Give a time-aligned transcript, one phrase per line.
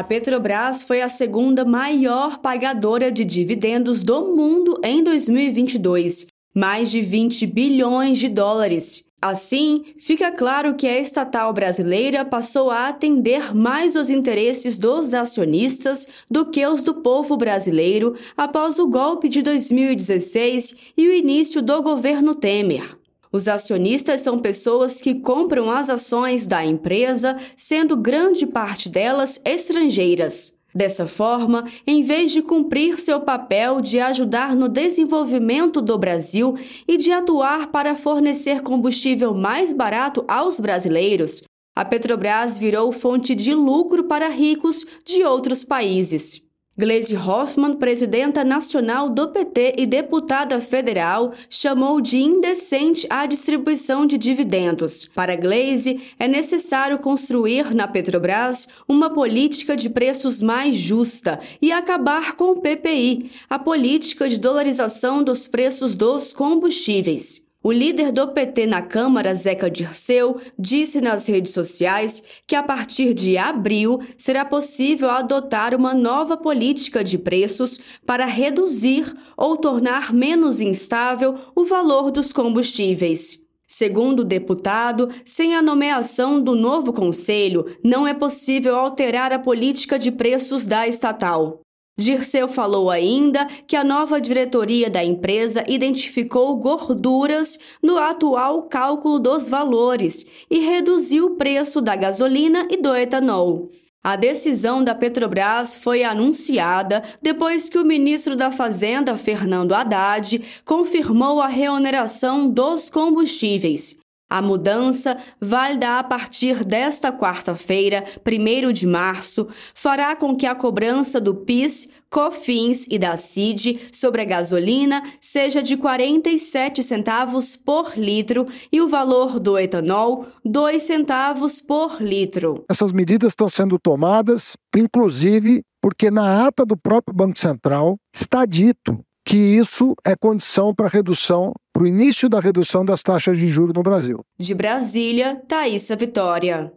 [0.00, 6.26] A Petrobras foi a segunda maior pagadora de dividendos do mundo em 2022,
[6.56, 9.04] mais de 20 bilhões de dólares.
[9.20, 16.06] Assim, fica claro que a estatal brasileira passou a atender mais os interesses dos acionistas
[16.30, 21.82] do que os do povo brasileiro após o golpe de 2016 e o início do
[21.82, 22.99] governo Temer.
[23.32, 30.58] Os acionistas são pessoas que compram as ações da empresa, sendo grande parte delas estrangeiras.
[30.74, 36.96] Dessa forma, em vez de cumprir seu papel de ajudar no desenvolvimento do Brasil e
[36.96, 41.42] de atuar para fornecer combustível mais barato aos brasileiros,
[41.74, 46.42] a Petrobras virou fonte de lucro para ricos de outros países.
[46.80, 54.16] Gleisi Hoffmann, presidenta nacional do PT e deputada federal, chamou de indecente a distribuição de
[54.16, 55.06] dividendos.
[55.14, 62.34] Para Gleisi, é necessário construir na Petrobras uma política de preços mais justa e acabar
[62.34, 67.49] com o PPI, a política de dolarização dos preços dos combustíveis.
[67.62, 73.12] O líder do PT na Câmara, Zeca Dirceu, disse nas redes sociais que a partir
[73.12, 80.58] de abril será possível adotar uma nova política de preços para reduzir ou tornar menos
[80.58, 83.38] instável o valor dos combustíveis.
[83.66, 89.98] Segundo o deputado, sem a nomeação do novo conselho, não é possível alterar a política
[89.98, 91.60] de preços da estatal.
[92.00, 99.50] Dirceu falou ainda que a nova diretoria da empresa identificou gorduras no atual cálculo dos
[99.50, 103.68] valores e reduziu o preço da gasolina e do etanol.
[104.02, 111.38] A decisão da Petrobras foi anunciada depois que o ministro da Fazenda, Fernando Haddad, confirmou
[111.38, 113.99] a reoneração dos combustíveis.
[114.30, 121.20] A mudança, válida a partir desta quarta-feira, 1 de março, fará com que a cobrança
[121.20, 128.46] do PIS, COFINS e da CID sobre a gasolina seja de 47 centavos por litro
[128.72, 132.64] e o valor do etanol, 2 centavos por litro.
[132.70, 139.02] Essas medidas estão sendo tomadas, inclusive porque na ata do próprio Banco Central está dito
[139.30, 143.72] que isso é condição para redução, para o início da redução das taxas de juros
[143.72, 144.24] no Brasil.
[144.36, 146.72] De Brasília, Thaisa Vitória.